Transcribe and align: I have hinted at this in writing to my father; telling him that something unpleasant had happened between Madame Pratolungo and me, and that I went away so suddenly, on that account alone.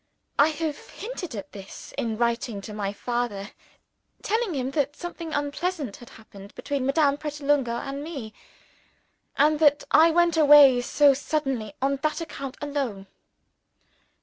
I 0.39 0.47
have 0.47 0.89
hinted 0.89 1.35
at 1.35 1.51
this 1.51 1.93
in 1.95 2.17
writing 2.17 2.59
to 2.61 2.73
my 2.73 2.91
father; 2.91 3.51
telling 4.23 4.55
him 4.55 4.71
that 4.71 4.95
something 4.95 5.31
unpleasant 5.31 5.97
had 5.97 6.09
happened 6.09 6.55
between 6.55 6.87
Madame 6.87 7.17
Pratolungo 7.19 7.75
and 7.77 8.03
me, 8.03 8.33
and 9.37 9.59
that 9.59 9.83
I 9.91 10.09
went 10.09 10.37
away 10.37 10.81
so 10.81 11.13
suddenly, 11.13 11.73
on 11.83 11.97
that 11.97 12.19
account 12.19 12.57
alone. 12.61 13.05